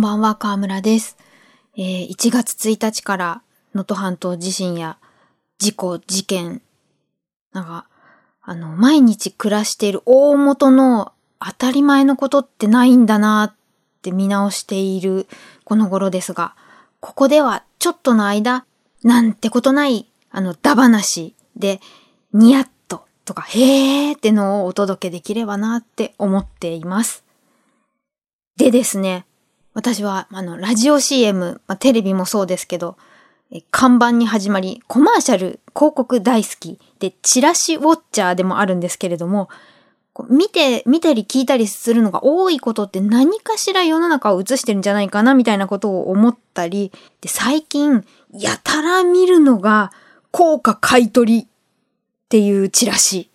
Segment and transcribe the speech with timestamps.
[0.00, 1.18] んばんは、河村です。
[1.76, 3.42] えー1月1日から
[3.74, 4.96] 能登半島地震や
[5.58, 6.62] 事故、事件、
[7.52, 7.86] なんか、
[8.40, 13.54] あの、毎日暮らしている大元の当たり前のことってないんだなっ
[14.00, 15.26] て見直している
[15.64, 16.56] この頃ですが、
[17.00, 18.64] ここではちょっとの間、
[19.04, 21.82] なんてことない、あの、ダ話で、
[22.32, 27.22] ニヤッととか、へーってのをお届けできればなって思っています。
[28.56, 29.26] でですね、
[29.72, 32.96] 私は、あの、ラジオ CM、まあ、テレビもそうですけど、
[33.70, 39.48] 看板に始まり、コマーシャル、広告大好き、で、チラシウォッチャーでもあるんですけれども、
[40.28, 49.92] 見て、見たり聞いたりするのが多いことって何かしら世の中を映してるんじゃないかな、みたいなことを思ったり、で、最近、やたら見るのが、
[50.32, 51.46] 効果買取っ
[52.28, 53.30] ていうチラシ。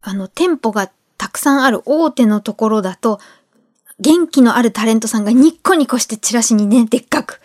[0.00, 3.20] あの、店舗がたくさんある大手のところだと、
[4.00, 7.40] 元気のあるタレントさんがニッコニコしてチラシにね、でっかく。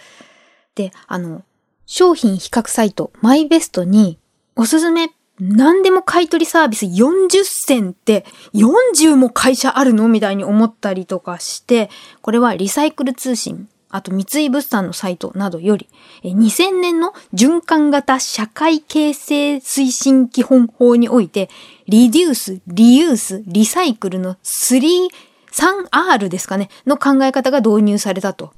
[0.76, 1.44] で、あの、
[1.86, 4.20] 商品比較サイト、マイベストに、
[4.56, 11.90] おすすめ、何でも買い取りサービス40銭って、40も会社あるのみたいに思ったりとかして、
[12.22, 15.88] これはリサイクル通信、あと三井物産のサイトなどより、
[16.24, 21.50] 2000年の循環型社会形成推進基本法において、
[21.88, 25.08] リデュース、リユース、リサイクルの3、
[25.52, 28.54] 3R ですかね、の考え方が導入されたと。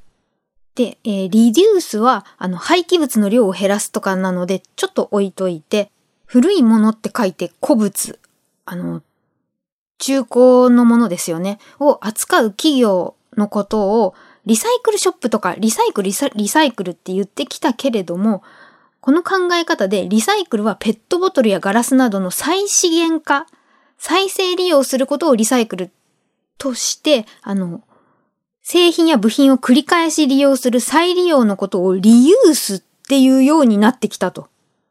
[0.75, 5.91] で、えーリデュースは、あの、廃棄物の量を減らすとかなので、ちょっと置いといて、
[6.25, 8.19] 古いものって書いて古物、
[8.65, 9.01] あの、
[9.97, 18.41] 中古のものですよね、を扱う企業のことを、リサイクルショップとか、リサイクル、リサリサイクルって言ってきたけれども、
[19.01, 23.47] この考え方でリサイクルはペットボトルやガラスなどの再資源化、
[23.97, 25.91] 再生利用することをリサイクル
[26.59, 27.81] として、あの、
[28.61, 34.47] 製品や部品を繰り返し利用する再利用のことをリユースっていうようになってきたと。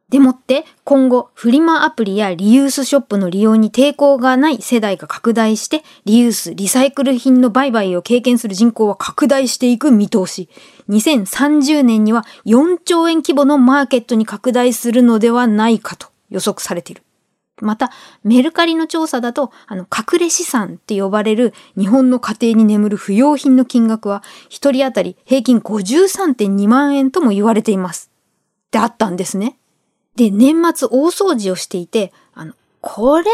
[0.08, 10.48] でもって、今後、フリマアプリやリユースショップの利用に抵抗がない世代が拡大して、リユース、リサイクル品の売買を経験する人口は拡大していく見通し。
[10.88, 17.02] 2030年には4兆円規模のマーケットに拡大するのではないかと予測されている。
[17.60, 17.90] また、
[18.24, 28.10] メルカリの調査だと、あの、隠れ資産って呼ばれる日本の家庭に眠る不要品の金額は、一人当たり平均53.2万円とも言われています。
[28.68, 29.58] ってあったんですね。
[30.16, 33.26] で、年末大掃除をしていて、あの、これは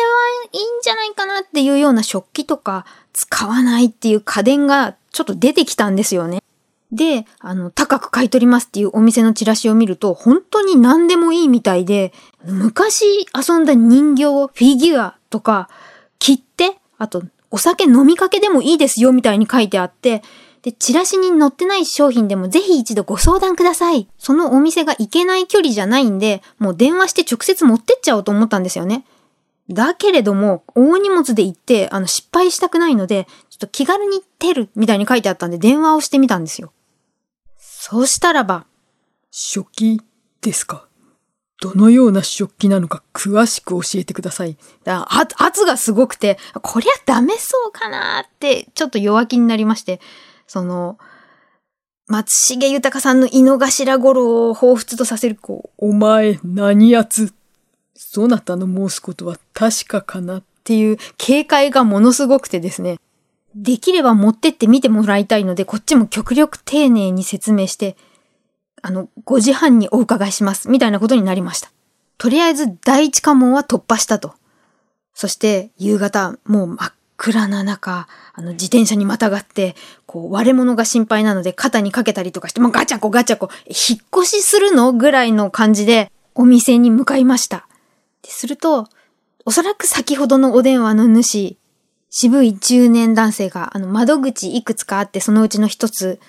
[0.53, 6.43] いいんじゃないかなっていうような食器とか使わないっていう家電がちょっと出てきたんですよね。
[6.95, 12.13] で、あの、高く買い取りますっていうお店のチラシを見ると、本当に何でもいいみたいで、
[12.45, 15.69] 昔遊んだ人形、フィギュアとか、
[16.21, 20.23] 切手、あと、お酒飲みかけでもいいですよみたいに書いてあって、
[20.63, 24.09] で、チラシに載ってない商品でもぜひ一度ご相談ください。
[24.17, 29.05] そのお店が行けない距離じゃないんで、もう電話して直接持ってっちゃおうと思ったんですよね。
[29.71, 36.73] だけれども、大荷物で行って、あの、失敗したくないので、ちょっと気軽にテルみたいに書いてあったんで電話をしてみたんですよ。
[37.87, 38.65] そうしたらば、
[39.31, 40.01] 食器
[40.41, 40.89] ですか？
[41.61, 44.57] どのような食器なのか詳しく教えてください。
[44.85, 50.01] だあ圧がすごくて、こりゃダメそうかなって、ちょっと弱気になりまして、
[50.47, 50.97] その、
[52.07, 57.35] 松重豊さんの井の頭五郎を彷彿とさせる、こう、お前何やつ
[57.95, 60.39] そなたの申すことは確かかな？
[60.39, 62.97] っていう警戒がものすごくてですね、
[63.55, 67.97] できれば持ってって見てもらいたいので、こっちも極力丁寧に説明して、
[68.83, 71.71] あの、5時半にお伺いします、みたいなことになりました。
[72.19, 74.35] とりあえず第一関門は突破したと。
[75.15, 79.77] そして夕方、もう真っ暗な中、あの自転車にまたがって、
[80.07, 87.69] こう割れ物が心配なので肩にかけたりとかして、もうガチャコガチャコ、引っ越しするのぐらいの感じでお店に向かいました。
[88.27, 88.89] すると、
[89.45, 91.57] おそらく先ほどのお電話の主、
[92.17, 96.21] 渋い中年男性が、あの、窓口いくつかあって、そのうちの一つ、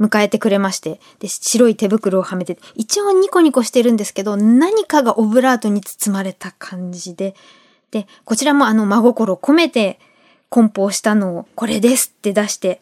[0.00, 7.36] 迎えてくれまして、で、白い手袋をはめて、一応ニコニコしてるんですけど、何かがオブラートに包まれた感じで、
[7.92, 10.00] で、こちらもあの、真心込めて、
[10.48, 12.80] 梱包したのを、これですって出して、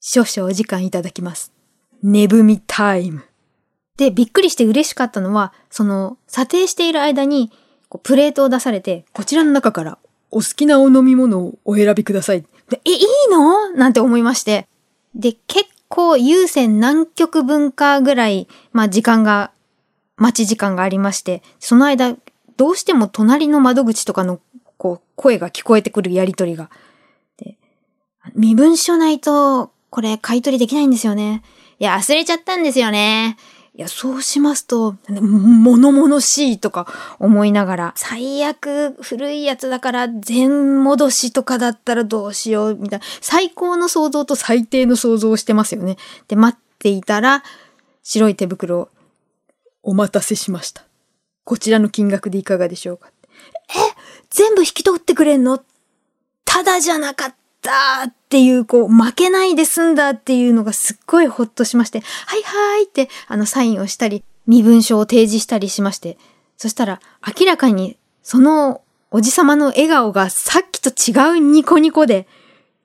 [0.00, 1.52] 少々お時間いただきます。
[2.02, 3.24] 寝踏みタイム。
[3.98, 7.52] で、びっくりして嬉しかったのは、その、査定している間に、
[7.90, 9.98] こうプレートを出されて、こちらの中から
[10.32, 12.42] お好きなお飲み物をお選びください。
[12.68, 12.98] でえ、いい
[13.30, 13.70] の？
[13.70, 14.66] なんて思いまして。
[15.14, 19.52] で、結構優先何曲分かぐらい、まあ時間が、
[20.16, 22.16] 待ち時間がありまして、その間、
[22.56, 24.40] どうしても隣の窓口とかの、
[24.78, 26.70] こう、声が聞こえてくるやりとりが。
[27.36, 27.58] で、
[28.34, 31.42] 身分証ないとこれ買い取りできないんですよね。
[31.78, 33.36] いや、忘れちゃったんですよね。
[33.74, 36.86] いや、そうしますと、物々しいとか
[37.18, 45.96] 思いながら、最悪古いやつだから全戻しとかだったらどうしよう、みたいな、最高の想像と最低の想像をしてますよね。
[46.28, 47.42] で、待っていたら、
[48.02, 48.88] 白い手袋を、
[49.82, 50.84] お待たせしました。
[51.44, 53.10] こちらの金額でいかがでしょうか
[53.70, 53.72] え？
[54.30, 55.64] 全部引き取ってくれんの？
[56.44, 66.18] ただじゃなかったたっていう、こう、負けないで済んだっていうのがすっごいほっとしまして、はいはいって、あの、サインをしたり、身分証を提示したりしまして、
[66.56, 67.00] そしたら、
[67.38, 72.26] 明らかに、そのおじさまの笑顔がさっきと違うニコニコで、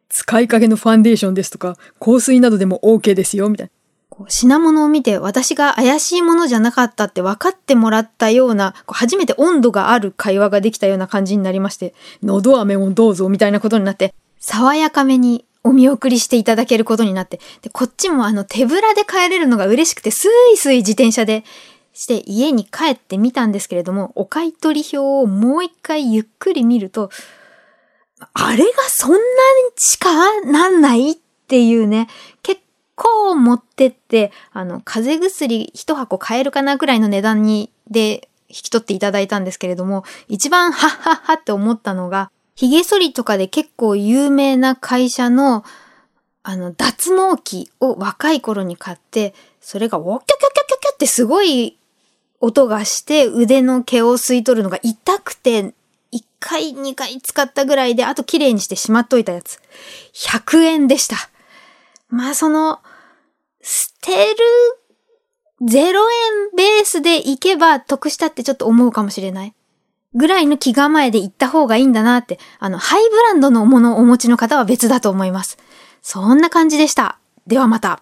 [0.10, 4.26] 使いかけのファンデーションですとか、香水などでも OK ですよ、みたいな。
[4.28, 21.44] 品物を見て私が怪しいものじゃなかったって分かってもらったような、初めて温度がある会話ができたような感じになりまして、喉飴もどうぞみたいなことになって、爽やかめにお見送りしていただけることになって、で、こっちもあの手ぶらで帰れるのが嬉しくて、スイスイ自転車で
[21.94, 27.10] して家に帰ってみたんですけれども、お買い取り表をもう一回ゆっくり見ると、
[28.34, 29.22] あれがそんなに
[29.78, 31.16] しかなんないっ
[31.48, 32.08] ていうね、
[32.44, 32.62] 結
[32.96, 45.64] 構持ってって、あの、風邪薬一箱買えるかなぐらいの値段に、で、引き取っていただいたんですけれども、一番はっはっはって思ったのが、髭剃りとかで結構有名な会社の、
[46.42, 51.78] あの、脱毛器を若い頃に買って、それがウォキョキョキョキョキョってすごい
[52.40, 55.74] 音がして腕の毛を吸い取るのが痛くて、
[56.12, 59.60] 1回2回使ったぐらいで、あと綺麗にしてしまっといたやつ。
[60.14, 61.16] 100円でした。
[62.10, 62.80] まあその、
[63.62, 64.36] 捨てる
[65.62, 65.96] 0円
[66.56, 69.54] ベースで行けば得したってちょっと思うかもしれない。
[70.18, 75.58] ぐらいの気構えで行った方がいいんだなって、あの、ハイブランドのものをお持ちの方は別だと思います。
[76.02, 77.20] そんな感じでした。
[77.46, 78.02] ではまた。